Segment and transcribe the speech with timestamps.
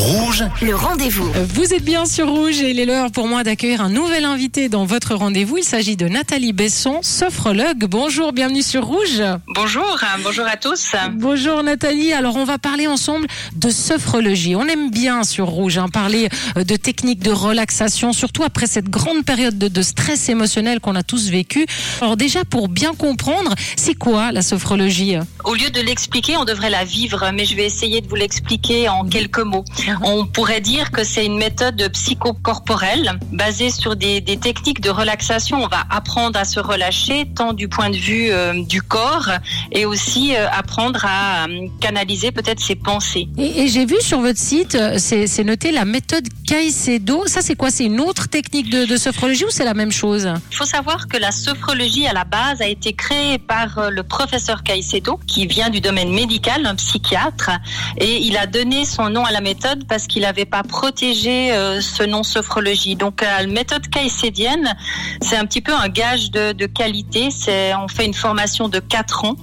[0.00, 1.30] Rouge, Le rendez-vous.
[1.54, 4.70] Vous êtes bien sur Rouge et il est l'heure pour moi d'accueillir un nouvel invité
[4.70, 5.58] dans votre rendez-vous.
[5.58, 7.84] Il s'agit de Nathalie Besson, sophrologue.
[7.84, 9.22] Bonjour, bienvenue sur Rouge.
[9.54, 10.96] Bonjour, bonjour à tous.
[11.12, 12.14] Bonjour Nathalie.
[12.14, 14.56] Alors on va parler ensemble de sophrologie.
[14.56, 18.88] On aime bien sur Rouge hein, parler euh, de techniques de relaxation, surtout après cette
[18.88, 21.66] grande période de, de stress émotionnel qu'on a tous vécu.
[22.00, 25.16] Alors déjà pour bien comprendre, c'est quoi la sophrologie?
[25.44, 28.88] Au lieu de l'expliquer, on devrait la vivre, mais je vais essayer de vous l'expliquer
[28.88, 29.64] en quelques mots.
[30.02, 35.62] On pourrait dire que c'est une méthode psychocorporelle basée sur des, des techniques de relaxation.
[35.62, 39.30] On va apprendre à se relâcher tant du point de vue euh, du corps
[39.72, 43.28] et aussi euh, apprendre à euh, canaliser peut-être ses pensées.
[43.38, 47.26] Et, et j'ai vu sur votre site, c'est noté la méthode Caicedo.
[47.26, 47.70] Ça c'est quoi?
[47.70, 50.28] C'est une autre technique de, de sophrologie ou c'est la même chose?
[50.50, 54.62] Il faut savoir que la sophrologie à la base a été créée par le professeur
[54.62, 57.50] Caicedo, qui vient du domaine médical, un psychiatre,
[57.98, 61.80] et il a donné son nom à la méthode parce qu'il n'avait pas protégé euh,
[61.80, 62.96] ce nom sophrologie.
[62.96, 64.74] Donc euh, la méthode caïcédienne,
[65.20, 67.30] c'est un petit peu un gage de, de qualité.
[67.30, 69.36] C'est on fait une formation de quatre ans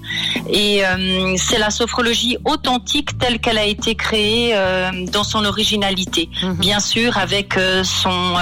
[0.50, 6.30] et euh, c'est la sophrologie authentique telle qu'elle a été créée euh, dans son originalité.
[6.44, 6.54] Mhm.
[6.56, 8.36] Bien sûr, avec son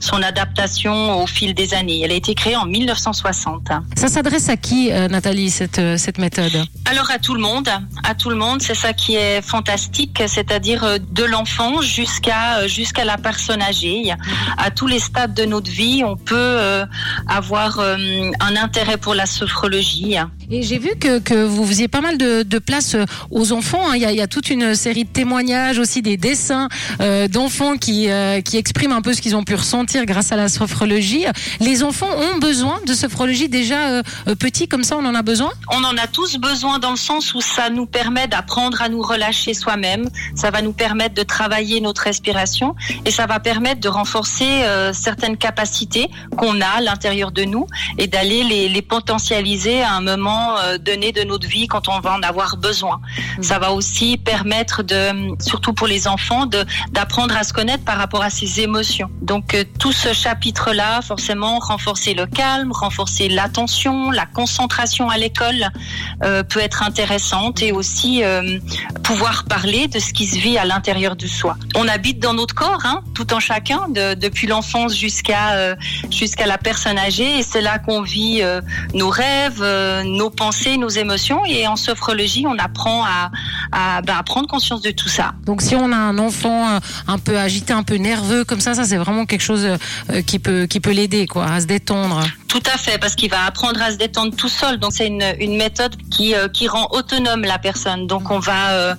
[0.00, 2.02] son adaptation au fil des années.
[2.04, 3.68] Elle a été créée en 1960.
[3.96, 6.52] Ça s'adresse à qui, Nathalie, cette, cette méthode?
[6.90, 7.68] Alors à tout le monde,
[8.04, 13.04] à tout le monde, c'est ça qui est fantastique, c'est-à-dire de l'enfant jusqu'à euh, jusqu'à
[13.04, 14.12] la personne âgée.
[14.56, 16.84] À tous les stades de notre vie, on peut euh,
[17.26, 17.96] avoir euh,
[18.40, 20.16] un intérêt pour la sophrologie.
[20.50, 23.90] Et j'ai vu que, que vous faisiez pas mal de, de place euh, aux enfants.
[23.90, 23.96] hein.
[23.96, 26.68] Il y, a, toute une série de témoignages, aussi des dessins
[27.02, 30.36] euh, d'enfants qui, euh, qui expriment un peu ce qu'ils ont pu ressentir grâce à
[30.36, 31.26] la sophrologie.
[31.60, 34.02] Les enfants ont besoin de sophrologie déjà euh,
[34.38, 35.50] petits, comme ça on en a besoin?
[35.70, 39.02] On en a tous besoin dans le sens où ça nous permet d'apprendre à nous
[39.02, 42.74] relâcher soi-même, ça va nous permettre de travailler notre respiration
[43.04, 47.66] et ça va permettre de renforcer certaines capacités qu'on a à l'intérieur de nous
[47.98, 52.12] et d'aller les potentialiser à un moment euh, donné de notre vie quand on va
[52.14, 53.00] en avoir besoin.
[53.40, 56.46] Ça va aussi permettre de, surtout pour les enfants,
[56.92, 59.10] d'apprendre à se connaître par rapport à ses émotions.
[59.22, 65.68] Donc euh, tout ce chapitre-là, forcément, renforcer le calme, renforcer l'attention, la concentration à l'école
[66.24, 68.58] euh, peut être intéressante et aussi euh,
[69.02, 71.56] pouvoir parler de ce qui se vit à l'intérieur de soi.
[71.76, 75.74] On habite dans notre corps, hein, tout en chacun, de- depuis l'enfance jusqu'à euh,
[76.10, 78.42] jusqu'à la personne âgée, et c'est là qu'on vit
[78.94, 81.44] nos rêves, euh, nos pensées, nos émotions.
[81.46, 83.30] Et en sophrologie, on apprend à,
[83.72, 85.34] à, bah, à prendre conscience de tout ça.
[85.44, 88.74] Donc si on a un enfant euh, un peu agité, un peu nerveux comme ça,
[88.74, 92.22] ça c'est vraiment quelque chose euh, qui peut, qui peut l'aider quoi, à se détendre.
[92.48, 94.78] Tout à fait, parce qu'il va apprendre à se détendre tout seul.
[94.78, 98.06] Donc c'est une, une méthode qui, euh, qui rend autonome la personne.
[98.06, 98.94] Donc on va, euh,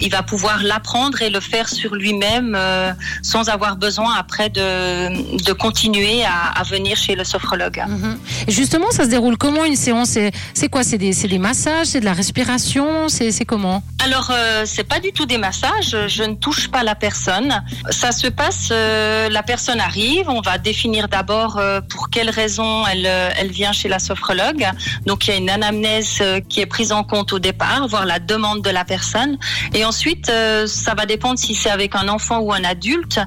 [0.00, 5.42] il va pouvoir l'apprendre et le faire sur lui-même euh, sans avoir besoin après de,
[5.42, 7.82] de continuer à, à venir chez le sophrologue.
[7.88, 8.18] Mhm.
[8.46, 10.10] Et Justement, ça se déroule comment une séance?
[10.10, 10.84] C'est c'est quoi?
[10.84, 11.88] C'est des, c'est des massages?
[11.88, 13.08] C'est de la respiration?
[13.08, 13.82] C'est c'est comment?
[14.04, 15.96] Alors euh, c'est pas du tout des massages.
[16.06, 17.62] Je ne touche pas la personne.
[17.90, 18.68] Ça se passe.
[18.70, 20.28] euh, la personne arrive.
[20.28, 24.66] On va définir d'abord euh, pour quelles raisons elle euh, elle vient chez la sophrologue.
[25.06, 28.06] Donc il y a une anamnèse euh, qui est prise en compte au départ, voir
[28.06, 29.38] la demande de la personne.
[29.74, 33.20] Et ensuite, euh, ça va dépendre si c'est avec un enfant ou un adulte.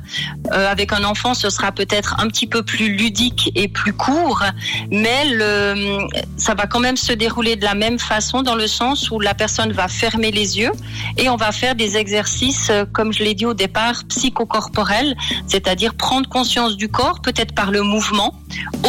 [0.52, 4.44] Avec un enfant, ce sera peut-être un petit peu plus ludique et plus court,
[4.92, 6.00] mais le,
[6.38, 9.34] ça va quand même se dérouler de la même façon dans le sens où la
[9.34, 10.72] personne va fermer les yeux
[11.18, 15.16] et on va faire des exercices, euh, comme je l'ai dit au départ, psychocorporels,
[15.48, 18.34] c'est-à-dire prendre conscience du corps, peut-être par le mouvement,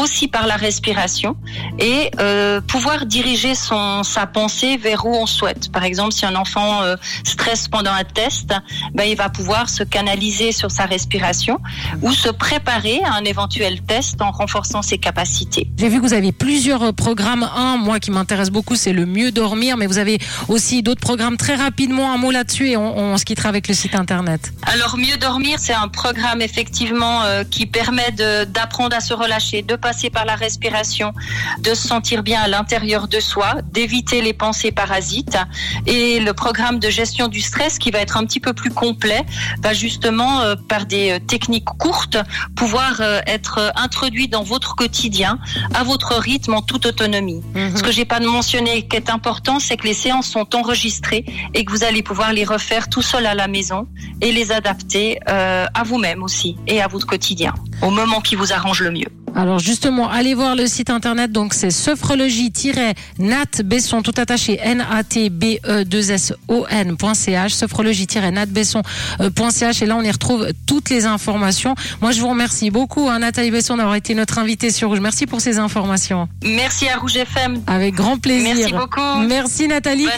[0.00, 1.36] aussi par la respiration,
[1.78, 5.70] et euh, pouvoir diriger son, sa pensée vers où on souhaite.
[5.72, 8.54] Par exemple, si un enfant euh, stresse pendant un test,
[8.94, 11.60] ben, il va pouvoir se canaliser sur sa respiration
[12.02, 15.70] ou se préparer à un éventuel test en renforçant ses capacités.
[15.78, 17.48] J'ai vu que vous avez plusieurs programmes.
[17.56, 20.18] Un, moi qui m'intéresse beaucoup, c'est le mieux dormir, mais vous avez
[20.48, 21.36] aussi d'autres programmes.
[21.36, 24.50] Très rapidement, un mot là-dessus et on, on se quittera avec le site internet.
[24.62, 29.76] Alors mieux dormir, c'est un programme effectivement euh, qui permet d'apprendre à se relâcher, de
[29.76, 31.12] passer par la respiration,
[31.60, 35.36] de se sentir bien à l'intérieur de soi, d'éviter les pensées parasites.
[35.84, 39.26] Et le programme de gestion du stress, qui va être un petit peu plus complet,
[39.62, 42.16] va justement euh, par des euh, techniques courtes
[42.56, 45.38] pouvoir euh, être introduit dans votre quotidien,
[45.74, 47.42] à votre rythme, en toute autonomie.
[47.54, 51.65] Ce que j'ai pas mentionné qui est important, c'est que les séances sont enregistrées et
[51.68, 53.86] vous allez pouvoir les refaire tout seul à la maison
[54.20, 58.52] et les adapter euh, à vous-même aussi et à votre quotidien, au moment qui vous
[58.52, 59.08] arrange le mieux.
[59.36, 61.30] Alors justement, allez voir le site internet.
[61.30, 69.82] Donc c'est sophrologie-natbesson tout attaché n a t b e 2 s o n.ch sophrologie-natbesson.ch
[69.82, 71.74] et là on y retrouve toutes les informations.
[72.00, 75.00] Moi je vous remercie beaucoup hein, Nathalie Besson d'avoir été notre invitée sur Rouge.
[75.00, 76.30] Merci pour ces informations.
[76.42, 77.60] Merci à Rouge FM.
[77.66, 78.54] Avec grand plaisir.
[78.56, 79.18] Merci beaucoup.
[79.28, 80.08] Merci Nathalie.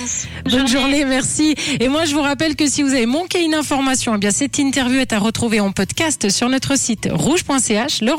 [0.48, 1.04] Bonne, journée.
[1.04, 1.56] merci.
[1.80, 4.58] Et moi je vous rappelle que si vous avez manqué une information, eh bien cette
[4.58, 7.08] interview est à retrouver en podcast sur notre site
[7.48, 8.02] rouge.ch.